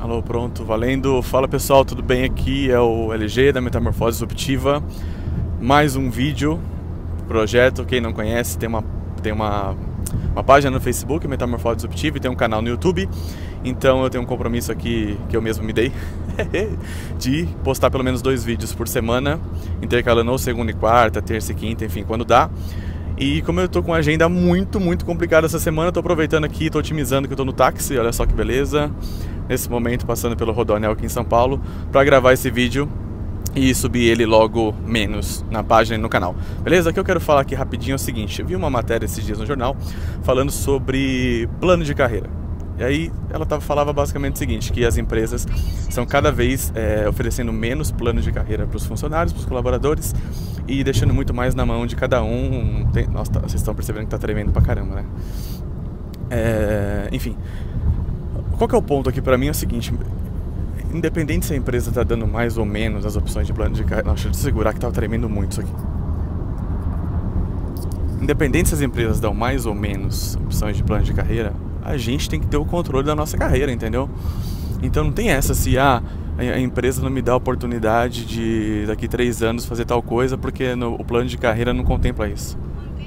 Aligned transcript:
Alô, 0.00 0.22
pronto, 0.22 0.64
valendo. 0.64 1.20
Fala 1.20 1.46
pessoal, 1.46 1.84
tudo 1.84 2.02
bem? 2.02 2.24
Aqui 2.24 2.70
é 2.70 2.80
o 2.80 3.12
LG 3.12 3.52
da 3.52 3.60
Metamorfose 3.60 4.12
Disruptiva. 4.12 4.82
Mais 5.60 5.94
um 5.94 6.08
vídeo, 6.08 6.58
projeto. 7.28 7.84
Quem 7.84 8.00
não 8.00 8.10
conhece, 8.10 8.56
tem 8.56 8.66
uma, 8.66 8.82
tem 9.22 9.30
uma, 9.30 9.76
uma 10.32 10.42
página 10.42 10.70
no 10.70 10.80
Facebook, 10.80 11.28
Metamorfose 11.28 11.76
Disruptiva, 11.76 12.16
e 12.16 12.20
tem 12.20 12.30
um 12.30 12.34
canal 12.34 12.62
no 12.62 12.68
YouTube. 12.68 13.06
Então 13.62 14.02
eu 14.02 14.08
tenho 14.08 14.24
um 14.24 14.26
compromisso 14.26 14.72
aqui 14.72 15.18
que 15.28 15.36
eu 15.36 15.42
mesmo 15.42 15.62
me 15.66 15.72
dei 15.74 15.92
de 17.20 17.46
postar 17.62 17.90
pelo 17.90 18.02
menos 18.02 18.22
dois 18.22 18.42
vídeos 18.42 18.72
por 18.72 18.88
semana, 18.88 19.38
intercalando 19.82 20.36
segunda 20.38 20.70
e 20.70 20.74
quarta, 20.74 21.20
terça 21.20 21.52
e 21.52 21.54
quinta, 21.54 21.84
enfim, 21.84 22.04
quando 22.04 22.24
dá. 22.24 22.48
E 23.18 23.42
como 23.42 23.60
eu 23.60 23.68
tô 23.68 23.82
com 23.82 23.92
a 23.92 23.98
agenda 23.98 24.30
muito, 24.30 24.80
muito 24.80 25.04
complicada 25.04 25.46
essa 25.46 25.58
semana, 25.58 25.92
tô 25.92 26.00
aproveitando 26.00 26.44
aqui, 26.44 26.70
tô 26.70 26.78
otimizando 26.78 27.28
que 27.28 27.34
eu 27.34 27.36
tô 27.36 27.44
no 27.44 27.52
táxi, 27.52 27.98
olha 27.98 28.14
só 28.14 28.24
que 28.24 28.32
beleza 28.32 28.90
nesse 29.50 29.68
momento 29.68 30.06
passando 30.06 30.36
pelo 30.36 30.52
Rodonel 30.52 30.92
aqui 30.92 31.04
em 31.04 31.08
São 31.08 31.24
Paulo 31.24 31.60
para 31.90 32.04
gravar 32.04 32.32
esse 32.32 32.48
vídeo 32.48 32.88
e 33.52 33.74
subir 33.74 34.04
ele 34.04 34.24
logo 34.24 34.72
menos 34.86 35.44
na 35.50 35.64
página 35.64 35.96
e 35.96 36.00
no 36.00 36.08
canal. 36.08 36.36
Beleza? 36.62 36.90
O 36.90 36.92
que 36.92 37.00
eu 37.00 37.04
quero 37.04 37.20
falar 37.20 37.40
aqui 37.40 37.56
rapidinho 37.56 37.94
é 37.94 37.96
o 37.96 37.98
seguinte, 37.98 38.40
eu 38.40 38.46
vi 38.46 38.54
uma 38.54 38.70
matéria 38.70 39.06
esses 39.06 39.26
dias 39.26 39.38
no 39.38 39.44
jornal 39.44 39.76
falando 40.22 40.52
sobre 40.52 41.48
plano 41.60 41.82
de 41.82 41.92
carreira. 41.96 42.30
E 42.78 42.84
aí 42.84 43.12
ela 43.28 43.44
tava, 43.44 43.60
falava 43.60 43.92
basicamente 43.92 44.36
o 44.36 44.38
seguinte, 44.38 44.72
que 44.72 44.86
as 44.86 44.96
empresas 44.96 45.46
estão 45.88 46.06
cada 46.06 46.30
vez 46.30 46.72
é, 46.76 47.08
oferecendo 47.08 47.52
menos 47.52 47.90
plano 47.90 48.20
de 48.20 48.30
carreira 48.30 48.68
para 48.68 48.76
os 48.76 48.86
funcionários, 48.86 49.32
para 49.32 49.40
os 49.40 49.46
colaboradores 49.46 50.14
e 50.68 50.84
deixando 50.84 51.12
muito 51.12 51.34
mais 51.34 51.56
na 51.56 51.66
mão 51.66 51.84
de 51.86 51.96
cada 51.96 52.22
um. 52.22 52.88
Tem, 52.92 53.08
nossa, 53.08 53.32
vocês 53.32 53.54
estão 53.54 53.74
percebendo 53.74 54.04
que 54.04 54.10
tá 54.10 54.18
tremendo 54.18 54.52
pra 54.52 54.62
caramba, 54.62 54.94
né? 54.94 55.04
É, 56.30 57.08
enfim, 57.10 57.36
qual 58.60 58.68
que 58.68 58.74
é 58.74 58.78
o 58.78 58.82
ponto 58.82 59.08
aqui 59.08 59.22
para 59.22 59.38
mim 59.38 59.46
é 59.46 59.52
o 59.52 59.54
seguinte, 59.54 59.90
independente 60.92 61.46
se 61.46 61.54
a 61.54 61.56
empresa 61.56 61.88
está 61.88 62.02
dando 62.02 62.26
mais 62.26 62.58
ou 62.58 62.66
menos 62.66 63.06
as 63.06 63.16
opções 63.16 63.46
de 63.46 63.54
plano 63.54 63.74
de 63.74 63.82
carreira, 63.82 64.10
deixa 64.12 64.28
eu 64.28 64.34
segurar 64.34 64.72
que 64.72 64.76
estava 64.76 64.92
tremendo 64.92 65.30
muito 65.30 65.52
isso 65.52 65.62
aqui. 65.62 65.72
Independente 68.20 68.68
se 68.68 68.74
as 68.74 68.82
empresas 68.82 69.18
dão 69.18 69.32
mais 69.32 69.64
ou 69.64 69.74
menos 69.74 70.36
opções 70.36 70.76
de 70.76 70.84
plano 70.84 71.02
de 71.02 71.14
carreira, 71.14 71.54
a 71.82 71.96
gente 71.96 72.28
tem 72.28 72.38
que 72.38 72.46
ter 72.48 72.58
o 72.58 72.66
controle 72.66 73.06
da 73.06 73.14
nossa 73.14 73.38
carreira, 73.38 73.72
entendeu? 73.72 74.10
Então 74.82 75.04
não 75.04 75.12
tem 75.12 75.30
essa 75.30 75.54
se 75.54 75.78
ah, 75.78 76.02
a 76.36 76.60
empresa 76.60 77.00
não 77.00 77.08
me 77.08 77.22
dá 77.22 77.32
a 77.32 77.36
oportunidade 77.36 78.26
de 78.26 78.84
daqui 78.86 79.08
três 79.08 79.42
anos 79.42 79.64
fazer 79.64 79.86
tal 79.86 80.02
coisa 80.02 80.36
porque 80.36 80.74
no, 80.74 80.96
o 80.96 81.04
plano 81.04 81.26
de 81.26 81.38
carreira 81.38 81.72
não 81.72 81.82
contempla 81.82 82.28
isso. 82.28 82.58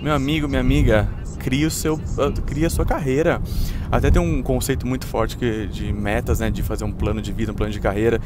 Meu 0.03 0.13
amigo, 0.13 0.49
minha 0.49 0.59
amiga, 0.59 1.07
cria 1.39 1.65
o 1.65 1.71
seu 1.71 1.97
cria 2.45 2.67
a 2.67 2.69
sua 2.69 2.85
carreira. 2.85 3.41
Até 3.89 4.11
tem 4.11 4.21
um 4.21 4.43
conceito 4.43 4.85
muito 4.85 5.07
forte 5.07 5.37
que, 5.37 5.65
de 5.67 5.93
metas 5.93 6.41
né 6.41 6.51
de 6.51 6.61
fazer 6.61 6.83
um 6.83 6.91
plano 6.91 7.21
de 7.21 7.31
vida 7.31 7.53
um 7.53 7.55
plano 7.55 7.71
de 7.71 7.79
carreira 7.79 8.19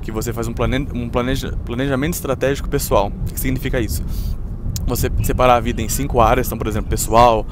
que 0.00 0.12
você 0.12 0.32
faz 0.32 0.46
um, 0.46 0.52
plane, 0.52 0.86
um 0.94 1.08
planeja, 1.08 1.50
planejamento 1.64 2.14
estratégico 2.14 2.68
pessoal. 2.68 3.10
O 3.28 3.32
que 3.32 3.40
significa 3.40 3.80
isso? 3.80 4.04
Você 4.86 5.10
separar 5.24 5.56
a 5.56 5.60
vida 5.60 5.82
em 5.82 5.88
cinco 5.88 6.20
áreas 6.20 6.46
então 6.46 6.56
por 6.56 6.68
exemplo 6.68 6.88
pessoal 6.88 7.44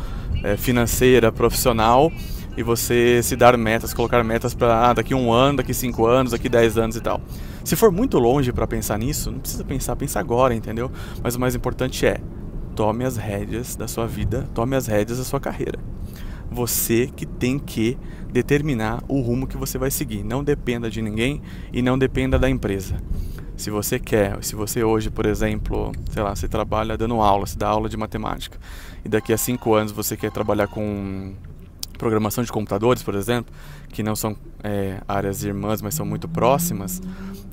é, 0.45 0.57
financeira 0.57 1.33
profissional 1.33 2.13
e 2.57 2.63
você 2.63 3.21
se 3.21 3.35
dar 3.35 3.57
metas 3.57 3.93
colocar 3.93 4.23
metas 4.23 4.55
para 4.55 4.91
ah, 4.91 4.93
daqui 4.93 5.13
um 5.13 5.33
ano 5.33 5.57
daqui 5.57 5.75
cinco 5.75 6.07
anos 6.07 6.31
daqui 6.31 6.49
dez 6.49 6.79
anos 6.79 6.95
e 6.95 7.01
tal. 7.01 7.21
Se 7.65 7.75
for 7.75 7.91
muito 7.91 8.17
longe 8.21 8.53
para 8.53 8.65
pensar 8.65 8.97
nisso 8.97 9.33
não 9.33 9.41
precisa 9.41 9.65
pensar 9.65 9.97
pensa 9.97 10.21
agora 10.21 10.55
entendeu? 10.55 10.89
Mas 11.21 11.35
o 11.35 11.41
mais 11.41 11.57
importante 11.57 12.07
é 12.07 12.21
tome 12.75 13.05
as 13.05 13.17
rédeas 13.17 13.77
da 13.77 13.87
sua 13.87 14.07
vida, 14.07 14.49
tome 14.55 14.77
as 14.77 14.87
rédeas 14.87 15.19
da 15.19 15.25
sua 15.25 15.41
carreira. 15.41 15.79
Você 16.51 17.07
que 17.15 17.25
tem 17.25 17.59
que 17.59 17.97
determinar 18.33 19.03
o 19.07 19.21
rumo 19.21 19.47
que 19.47 19.57
você 19.57 19.79
vai 19.79 19.91
seguir. 19.91 20.25
Não 20.25 20.43
dependa 20.43 20.91
de 20.91 21.03
ninguém 21.03 21.43
e 21.73 21.83
não 21.83 21.99
dependa 21.99 22.39
da 22.39 22.49
empresa. 22.49 22.97
Se 23.57 23.71
você 23.71 23.99
quer, 23.99 24.43
se 24.43 24.57
você 24.57 24.83
hoje, 24.83 25.11
por 25.11 25.27
exemplo, 25.27 25.93
sei 26.11 26.23
lá, 26.23 26.35
você 26.35 26.49
trabalha 26.49 26.97
dando 26.97 27.21
aula, 27.21 27.47
você 27.47 27.57
dá 27.57 27.69
aula 27.69 27.89
de 27.89 27.97
matemática, 27.97 28.59
e 29.05 29.09
daqui 29.09 29.33
a 29.33 29.39
cinco 29.39 29.75
anos 29.75 29.93
você 29.93 30.17
quer 30.17 30.33
trabalhar 30.33 30.67
com 30.67 31.35
programação 31.99 32.43
de 32.43 32.51
computadores, 32.51 33.03
por 33.03 33.15
exemplo, 33.15 33.55
que 33.91 34.03
não 34.03 34.17
são 34.17 34.35
é, 34.65 35.01
áreas 35.07 35.45
irmãs, 35.45 35.81
mas 35.81 35.95
são 35.95 36.05
muito 36.05 36.27
próximas, 36.27 37.01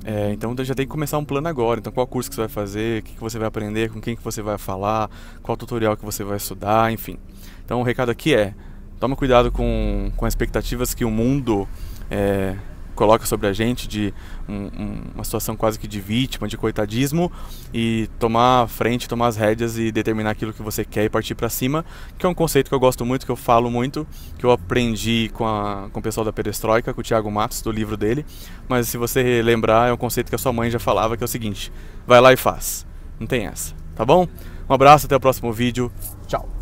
é, 0.09 0.31
então 0.31 0.55
já 0.63 0.73
tem 0.73 0.87
que 0.87 0.91
começar 0.91 1.19
um 1.19 1.23
plano 1.23 1.47
agora. 1.47 1.79
Então 1.79 1.93
qual 1.93 2.07
curso 2.07 2.31
que 2.31 2.35
você 2.35 2.41
vai 2.41 2.49
fazer, 2.49 3.01
o 3.01 3.03
que, 3.03 3.13
que 3.13 3.19
você 3.19 3.37
vai 3.37 3.47
aprender, 3.47 3.91
com 3.91 4.01
quem 4.01 4.15
que 4.15 4.23
você 4.23 4.41
vai 4.41 4.57
falar, 4.57 5.07
qual 5.43 5.55
tutorial 5.55 5.95
que 5.95 6.03
você 6.03 6.23
vai 6.23 6.37
estudar, 6.37 6.91
enfim. 6.91 7.19
Então 7.63 7.79
o 7.79 7.83
recado 7.83 8.09
aqui 8.09 8.33
é, 8.33 8.55
toma 8.99 9.15
cuidado 9.15 9.51
com, 9.51 10.11
com 10.17 10.25
as 10.25 10.31
expectativas 10.31 10.95
que 10.95 11.05
o 11.05 11.11
mundo 11.11 11.67
é, 12.09 12.55
coloca 12.99 13.25
sobre 13.25 13.47
a 13.47 13.53
gente 13.53 13.87
de 13.87 14.13
um, 14.45 14.53
um, 14.53 15.01
uma 15.15 15.23
situação 15.23 15.55
quase 15.55 15.79
que 15.79 15.87
de 15.87 16.01
vítima, 16.01 16.49
de 16.49 16.57
coitadismo 16.57 17.31
e 17.73 18.09
tomar 18.19 18.63
a 18.63 18.67
frente, 18.67 19.07
tomar 19.07 19.27
as 19.27 19.37
rédeas 19.37 19.77
e 19.77 19.89
determinar 19.89 20.31
aquilo 20.31 20.51
que 20.51 20.61
você 20.61 20.83
quer 20.83 21.05
e 21.05 21.09
partir 21.09 21.33
para 21.33 21.47
cima, 21.47 21.85
que 22.17 22.25
é 22.25 22.29
um 22.29 22.33
conceito 22.33 22.67
que 22.67 22.75
eu 22.75 22.79
gosto 22.79 23.05
muito, 23.05 23.25
que 23.25 23.31
eu 23.31 23.37
falo 23.37 23.71
muito, 23.71 24.05
que 24.37 24.45
eu 24.45 24.51
aprendi 24.51 25.31
com, 25.33 25.47
a, 25.47 25.87
com 25.93 26.01
o 26.01 26.03
pessoal 26.03 26.25
da 26.25 26.33
Perestroika, 26.33 26.93
com 26.93 26.99
o 26.99 27.03
Thiago 27.03 27.31
Matos, 27.31 27.61
do 27.61 27.71
livro 27.71 27.95
dele, 27.95 28.25
mas 28.67 28.89
se 28.89 28.97
você 28.97 29.41
lembrar, 29.41 29.87
é 29.87 29.93
um 29.93 29.97
conceito 29.97 30.27
que 30.27 30.35
a 30.35 30.37
sua 30.37 30.51
mãe 30.51 30.69
já 30.69 30.79
falava, 30.79 31.15
que 31.15 31.23
é 31.23 31.25
o 31.25 31.27
seguinte, 31.27 31.71
vai 32.05 32.19
lá 32.19 32.33
e 32.33 32.35
faz, 32.35 32.85
não 33.17 33.27
tem 33.27 33.45
essa, 33.45 33.73
tá 33.95 34.03
bom? 34.03 34.27
Um 34.69 34.73
abraço, 34.73 35.05
até 35.05 35.15
o 35.15 35.21
próximo 35.21 35.53
vídeo, 35.53 35.89
tchau! 36.27 36.58